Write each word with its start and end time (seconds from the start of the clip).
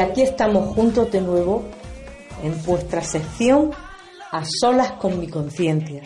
aquí 0.00 0.22
estamos 0.22 0.74
juntos 0.74 1.10
de 1.10 1.20
nuevo 1.20 1.64
en 2.42 2.62
vuestra 2.64 3.02
sección 3.02 3.70
A 4.32 4.44
solas 4.44 4.92
con 4.92 5.18
mi 5.18 5.28
conciencia. 5.28 6.02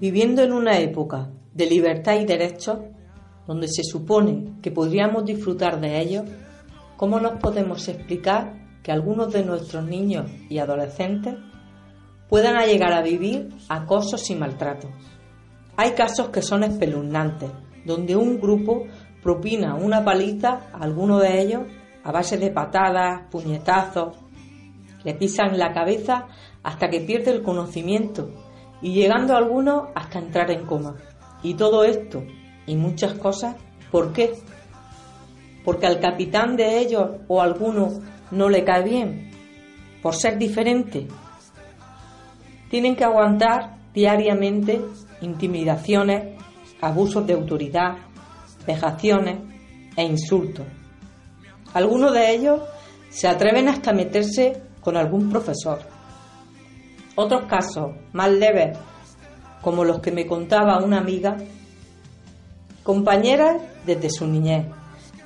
Viviendo 0.00 0.42
en 0.42 0.52
una 0.52 0.78
época 0.78 1.30
de 1.52 1.66
libertad 1.66 2.20
y 2.20 2.24
derechos, 2.24 2.78
donde 3.46 3.68
se 3.68 3.84
supone 3.84 4.54
que 4.62 4.70
podríamos 4.70 5.24
disfrutar 5.24 5.80
de 5.80 6.00
ellos, 6.00 6.24
¿Cómo 6.96 7.18
nos 7.18 7.40
podemos 7.40 7.88
explicar 7.88 8.54
que 8.84 8.92
algunos 8.92 9.32
de 9.32 9.44
nuestros 9.44 9.84
niños 9.84 10.30
y 10.48 10.58
adolescentes 10.58 11.34
puedan 12.28 12.56
llegar 12.66 12.92
a 12.92 13.02
vivir 13.02 13.48
acosos 13.68 14.30
y 14.30 14.36
maltratos? 14.36 14.90
Hay 15.76 15.90
casos 15.90 16.28
que 16.28 16.40
son 16.40 16.62
espeluznantes, 16.62 17.50
donde 17.84 18.14
un 18.14 18.40
grupo 18.40 18.84
propina 19.22 19.74
una 19.74 20.04
paliza 20.04 20.60
a 20.72 20.84
alguno 20.84 21.18
de 21.18 21.42
ellos 21.42 21.62
a 22.04 22.12
base 22.12 22.36
de 22.38 22.50
patadas, 22.50 23.22
puñetazos, 23.30 24.16
le 25.02 25.14
pisan 25.14 25.58
la 25.58 25.72
cabeza 25.72 26.28
hasta 26.62 26.88
que 26.88 27.00
pierde 27.00 27.32
el 27.32 27.42
conocimiento 27.42 28.30
y 28.80 28.94
llegando 28.94 29.36
algunos 29.36 29.88
hasta 29.94 30.20
entrar 30.20 30.50
en 30.50 30.64
coma. 30.64 30.94
Y 31.42 31.54
todo 31.54 31.84
esto 31.84 32.22
y 32.66 32.76
muchas 32.76 33.14
cosas, 33.14 33.56
¿por 33.90 34.12
qué? 34.12 34.34
porque 35.64 35.86
al 35.86 35.98
capitán 35.98 36.56
de 36.56 36.78
ellos 36.78 37.10
o 37.26 37.40
alguno 37.40 37.88
no 38.30 38.48
le 38.48 38.64
cae 38.64 38.84
bien, 38.84 39.30
por 40.02 40.14
ser 40.14 40.38
diferente. 40.38 41.08
Tienen 42.70 42.94
que 42.94 43.04
aguantar 43.04 43.78
diariamente 43.94 44.80
intimidaciones, 45.22 46.38
abusos 46.80 47.26
de 47.26 47.32
autoridad, 47.32 47.96
vejaciones 48.66 49.38
e 49.96 50.04
insultos. 50.04 50.66
Algunos 51.74 52.12
de 52.12 52.32
ellos 52.32 52.60
se 53.10 53.28
atreven 53.28 53.68
hasta 53.68 53.92
meterse 53.92 54.62
con 54.80 54.96
algún 54.96 55.28
profesor. 55.28 55.80
Otros 57.16 57.42
casos 57.44 57.92
más 58.12 58.30
leves, 58.30 58.78
como 59.60 59.84
los 59.84 60.00
que 60.00 60.10
me 60.10 60.26
contaba 60.26 60.82
una 60.82 60.98
amiga, 60.98 61.36
compañeras 62.82 63.60
desde 63.84 64.10
su 64.10 64.26
niñez 64.26 64.66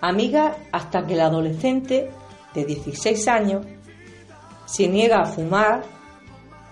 amiga 0.00 0.56
hasta 0.72 1.04
que 1.06 1.14
el 1.14 1.20
adolescente 1.20 2.10
de 2.54 2.64
16 2.64 3.28
años 3.28 3.66
se 4.66 4.88
niega 4.88 5.20
a 5.20 5.26
fumar, 5.26 5.82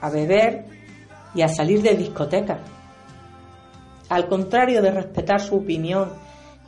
a 0.00 0.11
beber 0.11 0.67
y 1.34 1.43
a 1.43 1.49
salir 1.49 1.82
de 1.82 1.96
discotecas. 1.96 2.61
Al 4.08 4.29
contrario 4.29 4.82
de 4.82 4.90
respetar 4.90 5.40
su 5.40 5.56
opinión 5.56 6.12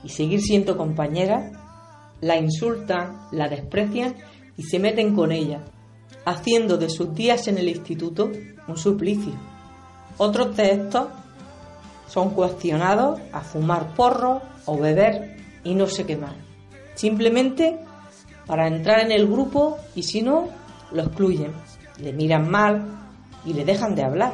y 0.03 0.09
seguir 0.09 0.41
siendo 0.41 0.77
compañera, 0.77 1.51
la 2.21 2.37
insultan, 2.37 3.29
la 3.33 3.49
desprecian 3.49 4.15
y 4.57 4.63
se 4.65 4.79
meten 4.79 5.15
con 5.15 5.33
ella, 5.33 5.61
haciendo 6.25 6.77
de 6.77 6.91
sus 6.91 7.15
días 7.15 7.49
en 7.49 7.59
el 7.59 7.69
instituto 7.69 8.31
un 8.67 8.77
suplicio. 8.77 9.33
Otros 10.17 10.57
de 10.57 10.73
estos 10.73 11.09
son 12.09 12.31
cuestionados 12.31 13.21
a 13.33 13.41
fumar 13.41 13.95
porro 13.95 14.43
o 14.67 14.79
beber 14.79 15.37
y 15.65 15.75
no 15.75 15.87
sé 15.87 16.05
qué 16.05 16.17
más 16.17 16.49
simplemente 16.99 17.79
para 18.47 18.67
entrar 18.67 19.01
en 19.01 19.13
el 19.13 19.27
grupo 19.29 19.79
y 19.95 20.03
si 20.03 20.21
no, 20.21 20.49
lo 20.91 21.03
excluyen, 21.03 21.53
le 22.01 22.13
miran 22.13 22.51
mal 22.51 22.85
y 23.45 23.53
le 23.53 23.65
dejan 23.65 23.95
de 23.95 24.03
hablar. 24.03 24.33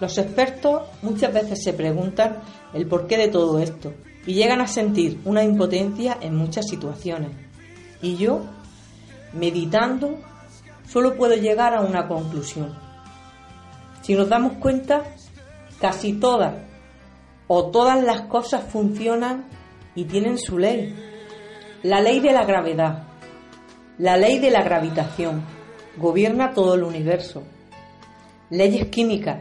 Los 0.00 0.18
expertos 0.18 0.82
muchas 1.00 1.32
veces 1.32 1.62
se 1.62 1.72
preguntan 1.72 2.38
el 2.74 2.86
porqué 2.86 3.16
de 3.16 3.28
todo 3.28 3.58
esto 3.58 3.94
y 4.26 4.34
llegan 4.34 4.60
a 4.60 4.66
sentir 4.66 5.20
una 5.24 5.42
impotencia 5.42 6.18
en 6.20 6.36
muchas 6.36 6.68
situaciones. 6.68 7.30
Y 8.00 8.16
yo, 8.16 8.42
meditando, 9.32 10.18
solo 10.88 11.16
puedo 11.16 11.34
llegar 11.34 11.74
a 11.74 11.80
una 11.80 12.08
conclusión. 12.08 12.74
Si 14.02 14.14
nos 14.14 14.28
damos 14.28 14.54
cuenta, 14.54 15.02
casi 15.80 16.14
todas 16.14 16.54
o 17.46 17.70
todas 17.70 18.02
las 18.02 18.22
cosas 18.22 18.64
funcionan 18.64 19.44
y 19.94 20.04
tienen 20.04 20.38
su 20.38 20.58
ley 20.58 20.94
la 21.82 22.00
ley 22.00 22.20
de 22.20 22.32
la 22.32 22.44
gravedad, 22.44 23.02
la 23.98 24.16
ley 24.16 24.38
de 24.38 24.52
la 24.52 24.62
gravitación, 24.62 25.42
gobierna 25.96 26.52
todo 26.52 26.74
el 26.74 26.84
universo. 26.84 27.42
Leyes 28.50 28.86
químicas, 28.86 29.40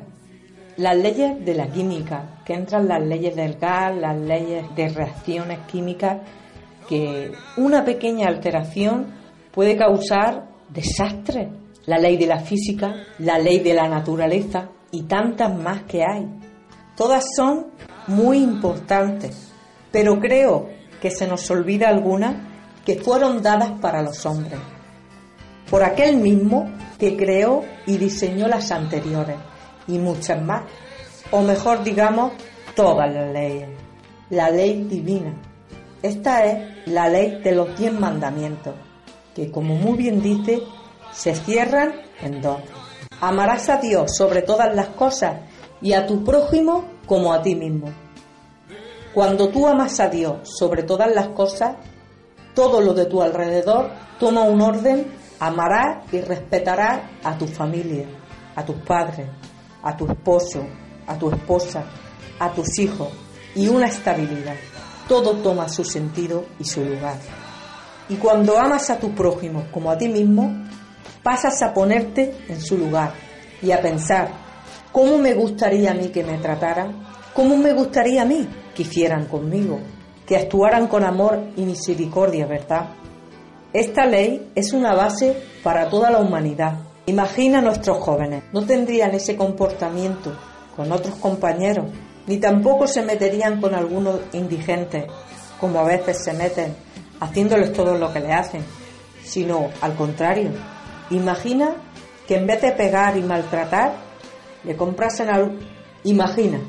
las 0.77 0.97
leyes 0.97 1.45
de 1.45 1.53
la 1.53 1.67
química, 1.67 2.40
entran 2.53 2.87
las 2.87 3.01
leyes 3.01 3.35
del 3.35 3.55
gas, 3.55 3.95
las 3.95 4.17
leyes 4.17 4.65
de 4.75 4.89
reacciones 4.89 5.59
químicas, 5.71 6.19
que 6.87 7.31
una 7.57 7.83
pequeña 7.83 8.27
alteración 8.27 9.13
puede 9.51 9.77
causar 9.77 10.47
desastres. 10.69 11.49
La 11.85 11.97
ley 11.97 12.15
de 12.17 12.27
la 12.27 12.39
física, 12.39 12.93
la 13.17 13.39
ley 13.39 13.59
de 13.59 13.73
la 13.73 13.87
naturaleza 13.87 14.69
y 14.91 15.03
tantas 15.03 15.57
más 15.57 15.83
que 15.83 16.03
hay. 16.03 16.27
Todas 16.95 17.25
son 17.35 17.67
muy 18.07 18.37
importantes, 18.37 19.51
pero 19.91 20.19
creo 20.19 20.69
que 21.01 21.09
se 21.09 21.27
nos 21.27 21.49
olvida 21.49 21.89
algunas 21.89 22.35
que 22.85 22.95
fueron 22.95 23.41
dadas 23.41 23.71
para 23.79 24.01
los 24.01 24.25
hombres, 24.25 24.59
por 25.69 25.83
aquel 25.83 26.17
mismo 26.17 26.71
que 26.99 27.15
creó 27.15 27.63
y 27.87 27.97
diseñó 27.97 28.47
las 28.47 28.71
anteriores, 28.71 29.37
y 29.87 29.97
muchas 29.97 30.41
más, 30.41 30.63
o 31.29 31.41
mejor 31.41 31.83
digamos, 31.83 32.33
todas 32.75 33.13
las 33.13 33.31
leyes, 33.31 33.69
la 34.29 34.49
ley 34.49 34.83
divina. 34.83 35.33
Esta 36.01 36.45
es 36.45 36.87
la 36.87 37.07
ley 37.07 37.41
de 37.43 37.51
los 37.53 37.77
diez 37.77 37.93
mandamientos, 37.93 38.73
que 39.35 39.51
como 39.51 39.75
muy 39.75 39.97
bien 39.97 40.21
dice, 40.21 40.63
se 41.11 41.35
cierran 41.35 41.93
en 42.21 42.41
dos. 42.41 42.59
Amarás 43.19 43.69
a 43.69 43.77
Dios 43.77 44.15
sobre 44.15 44.41
todas 44.41 44.73
las 44.75 44.87
cosas 44.87 45.41
y 45.81 45.93
a 45.93 46.07
tu 46.07 46.23
prójimo 46.23 46.85
como 47.05 47.33
a 47.33 47.41
ti 47.41 47.55
mismo. 47.55 47.89
Cuando 49.13 49.49
tú 49.49 49.67
amas 49.67 49.99
a 49.99 50.07
Dios 50.07 50.49
sobre 50.57 50.83
todas 50.83 51.13
las 51.13 51.27
cosas, 51.29 51.75
todo 52.55 52.81
lo 52.81 52.93
de 52.93 53.05
tu 53.05 53.21
alrededor 53.21 53.91
toma 54.19 54.43
un 54.43 54.61
orden, 54.61 55.07
amarás 55.39 56.05
y 56.11 56.21
respetarás 56.21 57.01
a 57.23 57.37
tu 57.37 57.45
familia, 57.47 58.05
a 58.55 58.63
tus 58.63 58.77
padres, 58.77 59.27
a 59.83 59.95
tu 59.95 60.07
esposo, 60.07 60.65
a 61.11 61.17
tu 61.17 61.29
esposa, 61.29 61.83
a 62.39 62.51
tus 62.51 62.79
hijos 62.79 63.09
y 63.53 63.67
una 63.67 63.87
estabilidad. 63.87 64.55
Todo 65.07 65.33
toma 65.37 65.67
su 65.67 65.83
sentido 65.83 66.45
y 66.57 66.63
su 66.63 66.83
lugar. 66.83 67.17
Y 68.07 68.15
cuando 68.15 68.57
amas 68.57 68.89
a 68.89 68.97
tu 68.97 69.13
prójimo 69.13 69.65
como 69.71 69.91
a 69.91 69.97
ti 69.97 70.07
mismo, 70.07 70.65
pasas 71.21 71.61
a 71.61 71.73
ponerte 71.73 72.33
en 72.47 72.61
su 72.61 72.77
lugar 72.77 73.13
y 73.61 73.71
a 73.71 73.81
pensar, 73.81 74.29
¿cómo 74.91 75.17
me 75.17 75.33
gustaría 75.33 75.91
a 75.91 75.93
mí 75.93 76.09
que 76.09 76.23
me 76.23 76.37
trataran? 76.37 77.03
¿Cómo 77.33 77.57
me 77.57 77.73
gustaría 77.73 78.21
a 78.21 78.25
mí 78.25 78.47
que 78.73 78.83
hicieran 78.83 79.25
conmigo? 79.25 79.79
Que 80.25 80.37
actuaran 80.37 80.87
con 80.87 81.03
amor 81.03 81.39
y 81.57 81.63
misericordia, 81.63 82.47
¿verdad? 82.47 82.89
Esta 83.73 84.05
ley 84.05 84.51
es 84.55 84.73
una 84.73 84.93
base 84.93 85.35
para 85.63 85.89
toda 85.89 86.09
la 86.09 86.19
humanidad. 86.19 86.79
Imagina 87.05 87.59
a 87.59 87.61
nuestros 87.61 87.97
jóvenes, 87.97 88.43
no 88.53 88.65
tendrían 88.65 89.11
ese 89.11 89.35
comportamiento 89.35 90.33
con 90.75 90.91
otros 90.91 91.15
compañeros, 91.15 91.85
ni 92.27 92.37
tampoco 92.37 92.87
se 92.87 93.01
meterían 93.01 93.59
con 93.59 93.75
algunos 93.75 94.19
indigentes, 94.33 95.05
como 95.59 95.79
a 95.79 95.83
veces 95.83 96.23
se 96.23 96.33
meten, 96.33 96.75
haciéndoles 97.19 97.73
todo 97.73 97.97
lo 97.97 98.11
que 98.11 98.19
le 98.19 98.33
hacen, 98.33 98.63
sino 99.23 99.69
al 99.81 99.95
contrario. 99.95 100.51
Imagina 101.09 101.75
que 102.27 102.35
en 102.35 102.47
vez 102.47 102.61
de 102.61 102.71
pegar 102.71 103.17
y 103.17 103.21
maltratar, 103.21 103.93
le 104.63 104.75
comprasen 104.75 105.29
algo. 105.29 105.53
Imagina, 106.03 106.59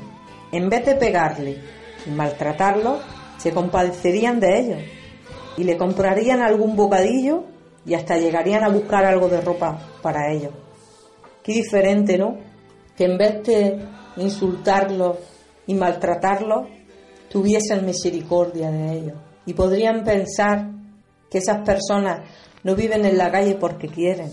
en 0.51 0.69
vez 0.69 0.85
de 0.85 0.95
pegarle 0.95 1.57
y 2.05 2.09
maltratarlo, 2.09 2.99
se 3.37 3.51
compadecerían 3.51 4.39
de 4.39 4.59
ellos 4.59 4.79
y 5.57 5.63
le 5.63 5.77
comprarían 5.77 6.41
algún 6.41 6.75
bocadillo 6.75 7.45
y 7.85 7.93
hasta 7.93 8.17
llegarían 8.17 8.63
a 8.63 8.69
buscar 8.69 9.05
algo 9.05 9.27
de 9.27 9.41
ropa 9.41 9.79
para 10.01 10.31
ellos. 10.31 10.53
Qué 11.43 11.53
diferente, 11.53 12.17
¿no? 12.17 12.37
Que 12.95 13.05
en 13.05 13.17
vez 13.17 13.43
de 13.43 13.85
insultarlos 14.17 15.17
y 15.65 15.73
maltratarlos, 15.73 16.67
tuviesen 17.29 17.85
misericordia 17.85 18.69
de 18.69 18.93
ellos. 18.93 19.17
Y 19.45 19.53
podrían 19.53 20.03
pensar 20.03 20.69
que 21.29 21.39
esas 21.39 21.65
personas 21.65 22.21
no 22.63 22.75
viven 22.75 23.05
en 23.05 23.17
la 23.17 23.31
calle 23.31 23.55
porque 23.55 23.87
quieren, 23.87 24.31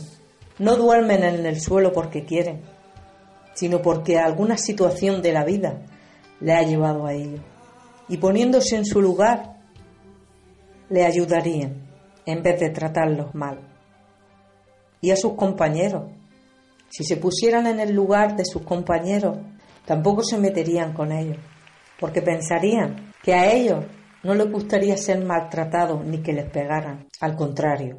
no 0.58 0.76
duermen 0.76 1.24
en 1.24 1.46
el 1.46 1.60
suelo 1.60 1.92
porque 1.92 2.24
quieren, 2.24 2.60
sino 3.54 3.80
porque 3.80 4.18
alguna 4.18 4.56
situación 4.56 5.22
de 5.22 5.32
la 5.32 5.44
vida 5.44 5.80
le 6.40 6.52
ha 6.52 6.62
llevado 6.62 7.06
a 7.06 7.14
ello. 7.14 7.38
Y 8.08 8.18
poniéndose 8.18 8.76
en 8.76 8.84
su 8.84 9.00
lugar, 9.00 9.56
le 10.90 11.04
ayudarían 11.04 11.88
en 12.26 12.42
vez 12.42 12.60
de 12.60 12.70
tratarlos 12.70 13.34
mal. 13.34 13.60
Y 15.00 15.10
a 15.10 15.16
sus 15.16 15.34
compañeros, 15.34 16.10
si 16.90 17.04
se 17.04 17.16
pusieran 17.16 17.66
en 17.66 17.80
el 17.80 17.94
lugar 17.94 18.36
de 18.36 18.44
sus 18.44 18.62
compañeros, 18.62 19.38
tampoco 19.86 20.22
se 20.22 20.38
meterían 20.38 20.92
con 20.92 21.12
ellos, 21.12 21.38
porque 21.98 22.20
pensarían 22.20 23.12
que 23.22 23.34
a 23.34 23.52
ellos 23.52 23.84
no 24.22 24.34
les 24.34 24.50
gustaría 24.50 24.96
ser 24.96 25.24
maltratados 25.24 26.04
ni 26.04 26.22
que 26.22 26.32
les 26.32 26.50
pegaran, 26.50 27.06
al 27.20 27.36
contrario, 27.36 27.98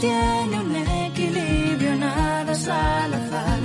tiene 0.00 0.60
un 0.60 0.74
equilibrio, 0.74 1.94
nada 1.96 2.52
es 2.52 2.66
al 2.68 3.14
azar. 3.14 3.60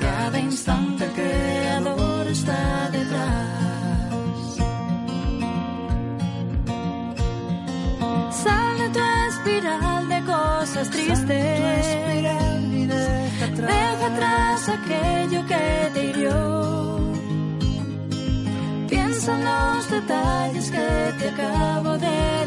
Cada 0.00 0.38
instante 0.38 1.04
el 1.04 1.12
creador 1.12 2.26
está 2.28 2.88
detrás. 2.90 3.48
Sale 8.42 8.88
tu 8.94 9.00
espiral 9.28 10.08
de 10.08 10.20
cosas 10.24 10.90
tristes. 10.90 11.86
Deja 13.56 14.06
atrás 14.12 14.68
aquello 14.68 15.44
que 15.46 15.90
te 15.94 16.04
hirió. 16.04 17.00
Piensa 18.88 19.36
en 19.36 19.44
los 19.44 19.90
detalles 19.90 20.70
que 20.70 21.14
te 21.18 21.28
acabo 21.28 21.98
de 21.98 22.46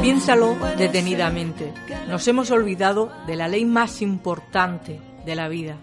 Piénsalo 0.00 0.56
detenidamente. 0.76 1.72
Nos 2.08 2.26
hemos 2.28 2.50
olvidado 2.50 3.12
de 3.26 3.36
la 3.36 3.48
ley 3.48 3.64
más 3.64 4.02
importante 4.02 5.00
de 5.24 5.34
la 5.34 5.48
vida, 5.48 5.76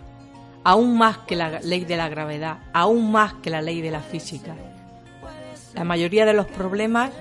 aún 0.64 0.98
más 0.98 1.20
que 1.20 1.36
la 1.36 1.60
ley 1.60 1.86
de 1.86 1.98
la 1.98 2.10
gravedad, 2.10 2.60
aún 2.74 3.12
más 3.12 3.36
que 3.36 3.50
la 3.50 3.62
ley 3.62 3.82
de 3.82 3.92
la 3.92 4.02
física 4.02 4.56
la 5.74 5.84
mayoría 5.84 6.26
de 6.26 6.34
los 6.34 6.48
problemas 6.48 7.12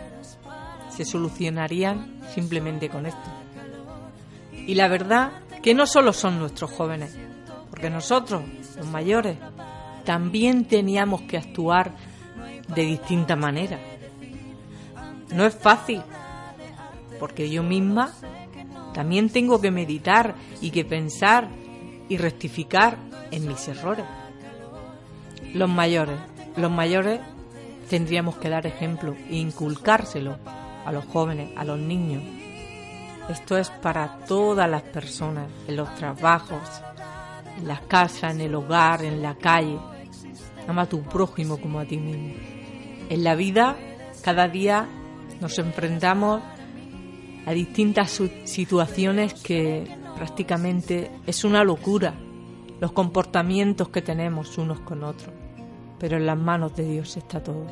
se 0.91 1.05
solucionarían 1.05 2.21
simplemente 2.35 2.89
con 2.89 3.07
esto. 3.07 3.31
Y 4.67 4.75
la 4.75 4.89
verdad 4.89 5.31
que 5.63 5.75
no 5.75 5.87
solo 5.87 6.13
son 6.13 6.39
nuestros 6.39 6.71
jóvenes, 6.71 7.17
porque 7.71 7.91
nosotros, 7.91 8.43
los 8.77 8.87
mayores, 8.87 9.39
también 10.05 10.65
teníamos 10.65 11.23
que 11.23 11.39
actuar 11.39 11.93
de 12.75 12.83
distinta 12.83 13.37
manera. 13.37 13.79
No 15.33 15.45
es 15.45 15.55
fácil, 15.55 16.03
porque 17.19 17.51
yo 17.51 17.63
misma 17.63 18.13
también 18.95 19.31
tengo 19.31 19.61
que 19.61 19.71
meditar 19.71 20.35
y 20.61 20.71
que 20.71 20.85
pensar 20.85 21.49
y 22.09 22.17
rectificar 22.17 22.97
en 23.31 23.47
mis 23.47 23.69
errores. 23.69 24.05
Los 25.55 25.69
mayores, 25.69 26.19
los 26.57 26.71
mayores 26.71 27.21
tendríamos 27.89 28.37
que 28.37 28.49
dar 28.49 28.67
ejemplo 28.67 29.15
e 29.29 29.37
inculcárselo 29.37 30.39
a 30.85 30.93
los 30.93 31.05
jóvenes, 31.07 31.51
a 31.57 31.65
los 31.65 31.79
niños. 31.79 32.23
Esto 33.29 33.59
es 33.59 33.71
para 33.71 34.19
todas 34.27 34.69
las 34.69 34.83
personas, 34.83 35.51
en 35.67 35.77
los 35.77 35.95
trabajos, 35.97 36.61
en 37.59 37.69
las 37.69 37.83
casas, 37.83 38.35
en 38.35 38.41
el 38.41 38.55
hogar, 38.55 39.05
en 39.05 39.23
la 39.23 39.35
calle. 39.35 39.79
Ama 40.67 40.83
a 40.83 40.89
tu 40.89 41.03
prójimo 41.03 41.59
como 41.59 41.79
a 41.81 41.85
ti 41.85 41.99
mismo. 41.99 42.35
En 43.11 43.25
la 43.25 43.35
vida, 43.35 43.77
cada 44.23 44.49
día 44.49 44.87
nos 45.41 45.59
enfrentamos 45.59 46.43
a 47.49 47.53
distintas 47.53 48.21
situaciones 48.45 49.33
que 49.33 49.89
prácticamente 50.17 51.11
es 51.27 51.45
una 51.45 51.65
locura 51.65 52.13
los 52.79 52.93
comportamientos 52.93 53.89
que 53.89 54.03
tenemos 54.03 54.59
unos 54.59 54.81
con 54.81 55.03
otros 55.03 55.33
pero 55.99 56.19
en 56.19 56.27
las 56.27 56.39
manos 56.39 56.77
de 56.77 56.85
Dios 56.85 57.17
está 57.17 57.43
todo. 57.43 57.67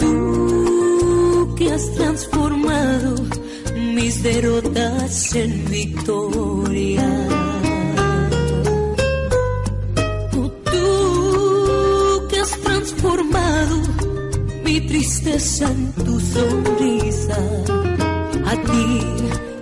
Tú 0.00 1.54
que 1.56 1.70
has 1.70 1.92
transformado 1.92 3.14
mis 3.94 4.22
derrotas 4.22 5.34
en 5.34 5.64
victoria. 5.70 7.06
Tú 10.32 10.50
que 12.30 12.40
has 12.40 12.60
transformado 12.60 13.76
mi 14.64 14.80
tristeza 14.80 15.70
en 15.70 15.92
tu 15.92 16.20
sonrisa. 16.20 17.38
A 18.46 18.52
ti, 18.70 18.86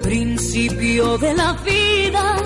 principio 0.03 1.19
de 1.19 1.35
la 1.35 1.53
vida 1.65 2.37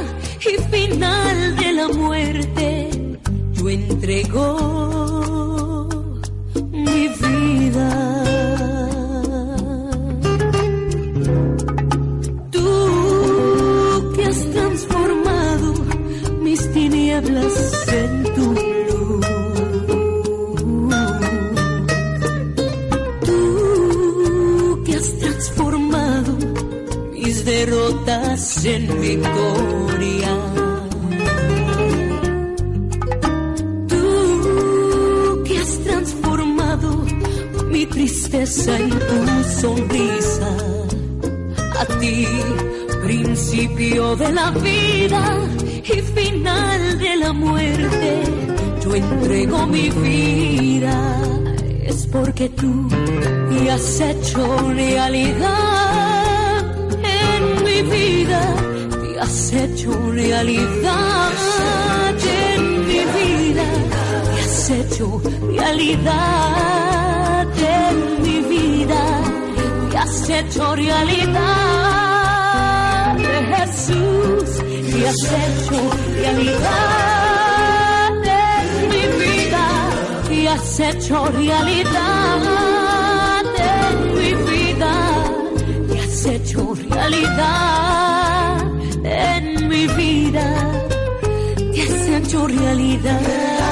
y 0.40 0.57
final 0.71 1.57
de 1.57 1.73
la 1.73 1.88
muerte, 1.88 2.86
yo 3.66 3.70
entrego 3.70 4.46
mi 6.70 7.08
vida. 7.08 7.90
Tú 12.52 14.12
que 14.14 14.25
has 14.25 14.50
transformado 14.52 15.75
mis 16.42 16.73
tinieblas 16.73 17.88
en 17.88 18.23
tu 18.35 18.46
luz. 18.88 19.26
Tú 23.25 24.82
que 24.85 24.94
has 24.94 25.18
transformado 25.18 26.32
mis 27.12 27.44
derrotas 27.44 28.64
en 28.64 29.00
victoria. 29.00 29.55
Tristeza 38.47 38.79
en 38.79 38.91
tu 38.91 39.45
sonrisa. 39.61 40.50
A 41.81 41.85
ti, 41.99 42.26
principio 43.05 44.17
de 44.17 44.33
la 44.33 44.50
vida 44.50 45.38
y 45.85 46.00
final 46.15 46.99
de 46.99 47.17
la 47.17 47.33
muerte, 47.33 48.23
yo 48.83 48.95
entrego 48.95 49.67
mi 49.67 49.91
vida. 49.91 50.97
Es 51.85 52.07
porque 52.07 52.49
tú 52.50 52.73
me 53.50 53.71
has 53.71 54.00
hecho 54.00 54.73
realidad 54.73 56.65
en 57.03 57.65
mi 57.65 57.83
vida, 57.83 58.43
te 59.03 59.21
has 59.21 59.53
hecho 59.53 59.91
realidad 60.11 61.33
en 62.55 62.87
mi 62.87 63.00
vida, 63.19 63.67
te 64.35 64.41
has 64.41 64.71
hecho 64.71 65.21
realidad 65.49 66.86
te 69.97 70.03
has 70.03 70.29
hecho 70.29 70.76
realidad. 70.76 71.47
Jesús, 73.17 74.50
te 74.93 75.09
has 75.09 75.23
hecho 75.43 75.79
realidad 76.21 78.12
en 78.25 78.88
mi 78.91 79.05
vida, 79.25 79.67
te 80.29 80.38
has 80.49 80.81
hecho 80.81 81.17
realidad 81.31 82.43
en 83.57 83.95
mi 84.15 84.33
vida, 84.50 84.93
te 85.88 85.99
has 85.99 86.26
hecho 86.26 86.61
realidad 86.91 88.59
en 89.03 89.69
mi 89.69 89.87
vida, 89.87 90.47
te 91.57 91.83
has 91.83 92.09
hecho 92.09 92.47
realidad. 92.47 93.65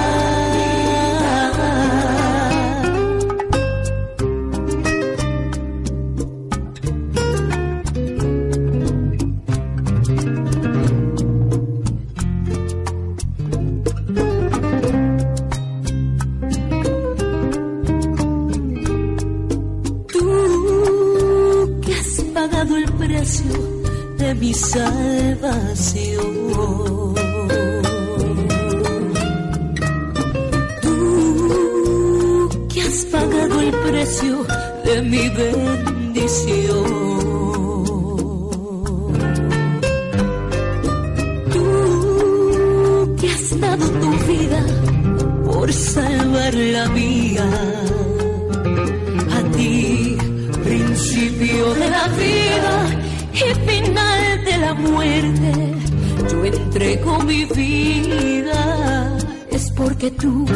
Mi 24.44 24.52
salvación. 24.52 26.34
Tú 30.82 30.98
que 32.70 32.80
has 32.82 32.98
pagado 33.06 33.60
el 33.60 33.72
precio 33.86 34.34
de 34.84 35.02
mi 35.12 35.24
bendición. 35.40 36.84
Tú 41.54 41.66
que 43.18 43.26
has 43.34 43.60
dado 43.60 43.86
tu 44.02 44.10
vida 44.32 44.60
por 45.46 45.72
salvar 45.72 46.54
la 46.54 46.84
mía 46.98 47.48
a 49.38 49.40
ti, 49.56 50.18
principio 50.64 51.74
de 51.80 51.86
la 51.96 52.06
vida 52.08 52.74
y 53.32 53.46
final 53.68 54.23
muerte. 54.78 55.52
Yo 56.30 56.44
entrego 56.44 57.18
mi 57.20 57.44
vida, 57.44 59.16
es 59.50 59.70
porque 59.72 60.10
tú 60.12 60.46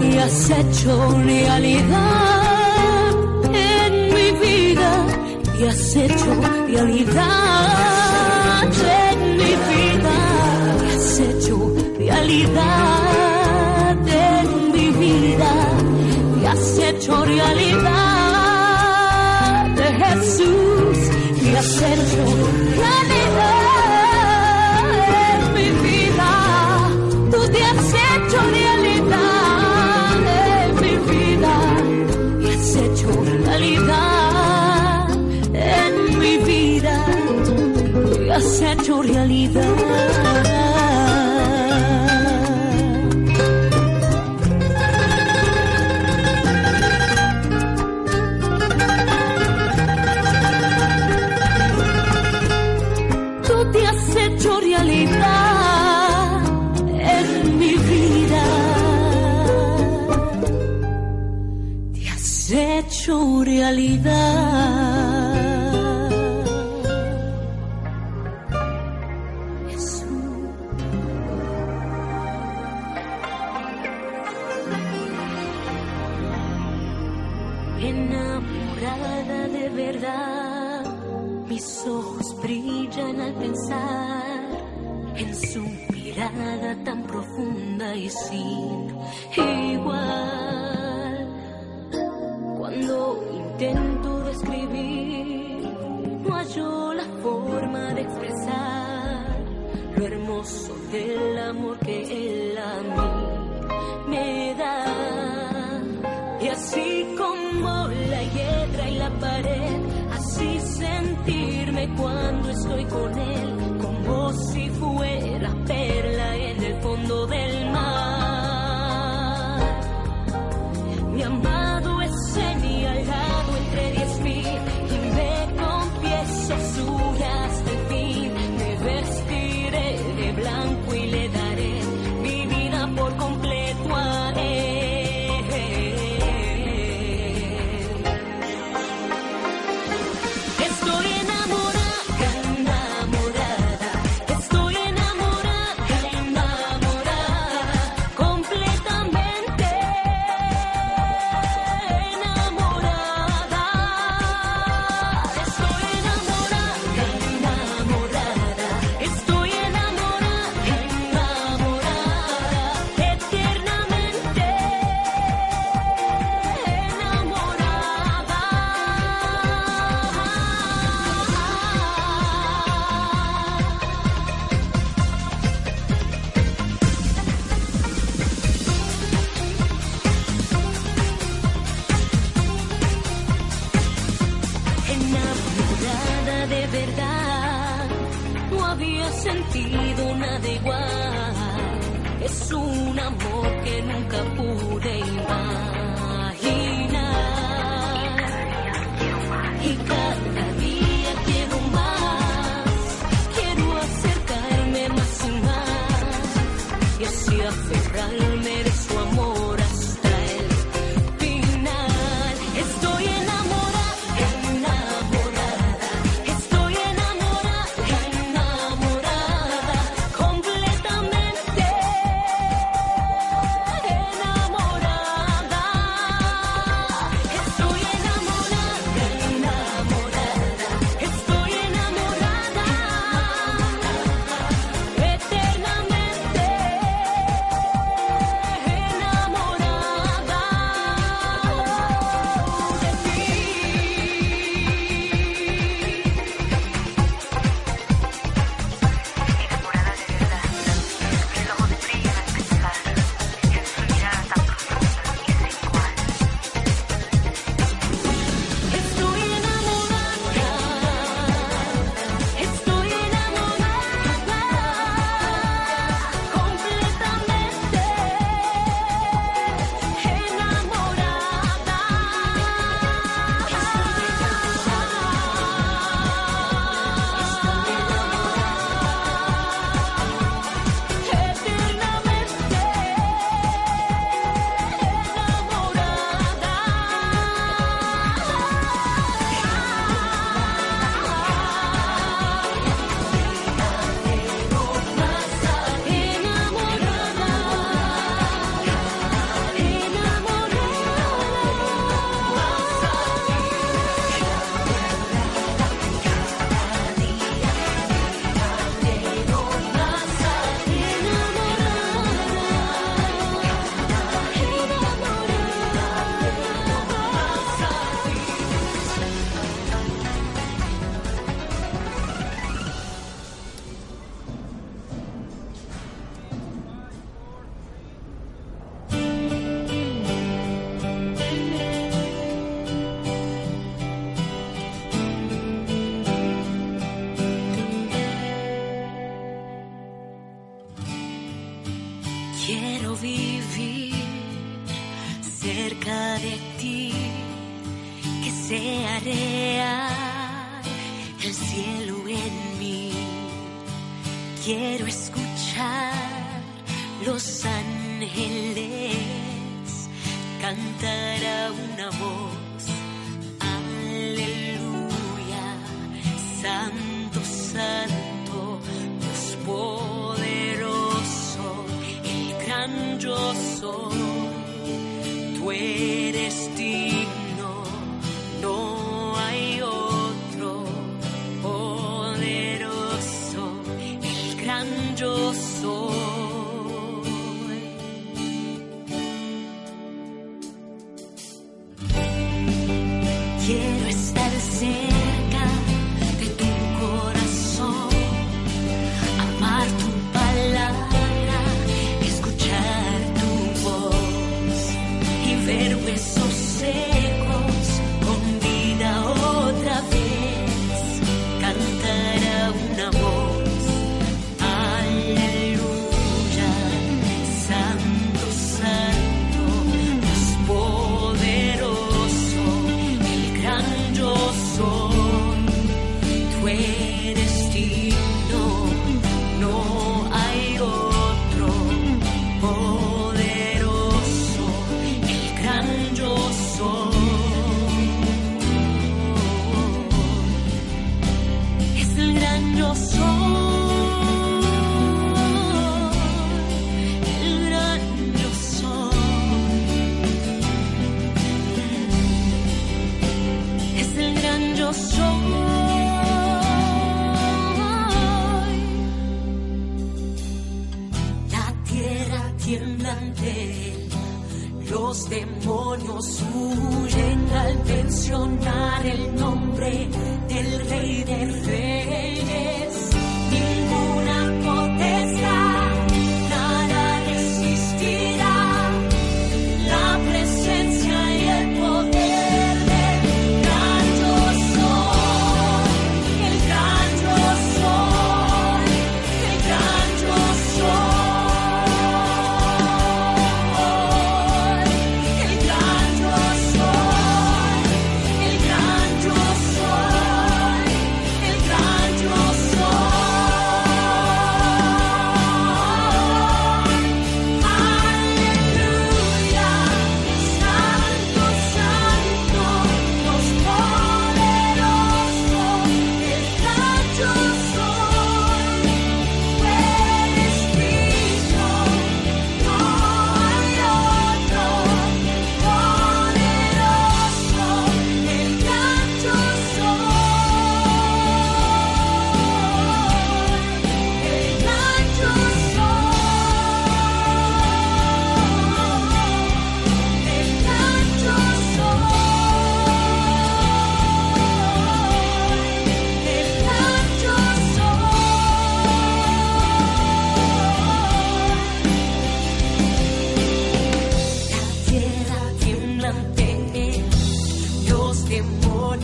me 0.00 0.22
has 0.22 0.50
hecho 0.50 1.20
realidad 1.24 2.44
en 3.52 4.14
mi 4.14 4.30
vida, 4.46 5.06
me 5.58 5.68
has 5.68 5.96
hecho 5.96 6.34
realidad 6.68 7.26
en 9.08 9.36
mi 9.36 9.52
vida, 9.70 10.16
me 10.82 10.88
has 10.94 11.20
hecho 11.20 11.56
realidad 11.98 13.96
en 14.06 14.48
mi 14.72 14.86
vida, 14.90 15.52
me 16.36 16.46
has 16.46 16.78
hecho 16.78 17.24
realidad 17.24 17.86
de 19.76 19.88
Jesús, 20.04 20.98
me 21.42 21.58
has 21.58 21.82
hecho 21.82 22.24
realidad 22.76 23.15
has 38.36 38.60
hecho 38.60 39.02
realidad. 39.02 40.65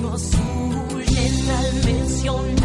nos 0.03 0.31
unen 0.35 1.51
al. 1.51 2.62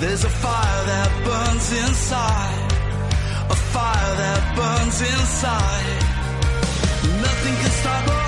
There's 0.00 0.24
a 0.24 0.30
fire 0.30 0.84
that 0.86 1.10
burns 1.26 1.72
inside, 1.72 2.72
a 3.50 3.54
fire 3.54 4.16
that 4.16 4.56
burns 4.56 4.98
inside. 5.02 6.00
Nothing 7.20 7.54
can 7.56 7.70
stop 7.70 8.08
us. 8.08 8.19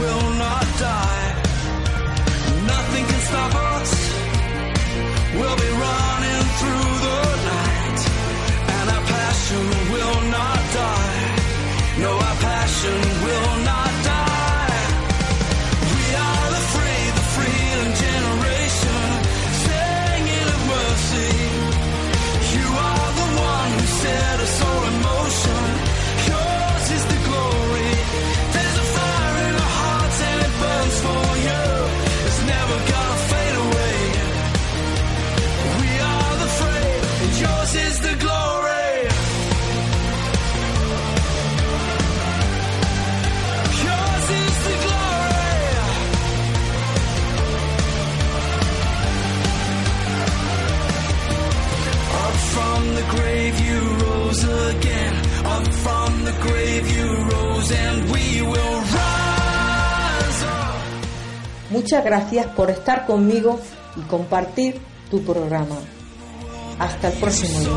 will 0.00 0.30
not 0.44 0.66
die. 0.78 1.28
Nothing 2.66 3.04
can 3.10 3.20
stop 3.30 3.54
us. 3.54 3.90
We'll 5.38 5.56
be 5.56 5.75
Muchas 61.70 62.04
gracias 62.04 62.46
por 62.46 62.70
estar 62.70 63.06
conmigo 63.06 63.60
y 63.96 64.00
compartir 64.02 64.80
tu 65.10 65.22
programa. 65.22 65.76
Hasta 66.78 67.08
el 67.08 67.14
próximo 67.18 67.60
día. 67.60 67.70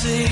see. 0.00 0.29